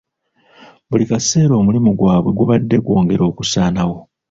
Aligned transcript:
Buli 0.89 1.05
kaseera 1.11 1.53
omulimu 1.61 1.89
gwabwe 1.99 2.29
gubadde 2.37 2.75
gwongera 2.85 3.23
okusaanawo. 3.31 3.97